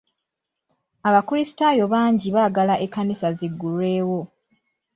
Abakrisitaayo 1.07 1.85
bangi 1.93 2.27
baagala 2.35 2.75
ekkanisa 2.85 3.27
ziggulwewo. 3.37 4.21